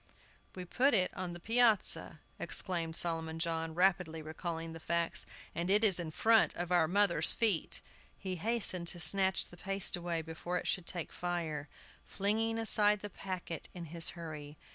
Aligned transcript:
"We 0.55 0.65
put 0.65 0.95
it 0.95 1.13
on 1.15 1.33
the 1.33 1.39
piazza," 1.39 2.21
exclaimed 2.39 2.95
Solomon 2.95 3.37
John, 3.37 3.75
rapidly 3.75 4.23
recalling 4.23 4.73
the 4.73 4.79
facts, 4.79 5.27
"and 5.53 5.69
it 5.69 5.83
is 5.83 5.99
in 5.99 6.09
front 6.09 6.55
of 6.55 6.71
our 6.71 6.87
mother's 6.87 7.35
feet!" 7.35 7.81
He 8.17 8.37
hastened 8.37 8.87
to 8.87 8.99
snatch 8.99 9.45
the 9.49 9.57
paste 9.57 9.95
away 9.95 10.23
before 10.23 10.57
it 10.57 10.67
should 10.67 10.87
take 10.87 11.13
fire, 11.13 11.69
flinging 12.07 12.57
aside 12.57 13.01
the 13.01 13.11
packet 13.11 13.69
in 13.75 13.85
his 13.93 14.09
hurry. 14.17 14.57